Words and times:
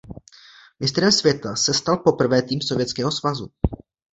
Mistrem 0.79 1.11
světa 1.11 1.55
se 1.55 1.73
stal 1.73 1.97
poprvé 1.97 2.41
tým 2.41 2.61
Sovětského 2.61 3.11
svazu. 3.11 3.51